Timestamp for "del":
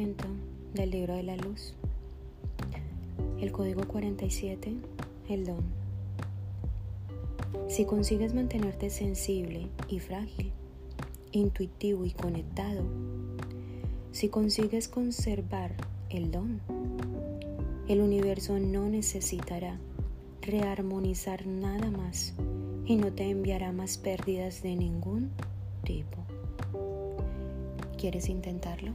0.00-0.90